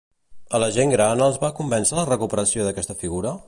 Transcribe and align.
A 0.57 0.61
la 0.63 0.69
gent 0.77 0.93
gran 0.93 1.21
els 1.27 1.37
va 1.45 1.53
convèncer 1.61 1.99
la 1.99 2.07
recuperació 2.09 2.69
d'aquesta 2.69 3.01
figura? 3.05 3.39